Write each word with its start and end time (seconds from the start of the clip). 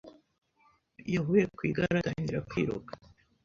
yavuye 1.13 1.43
ku 1.55 1.59
igare 1.69 1.93
atangira 1.97 2.45
kwiruka. 2.49 2.91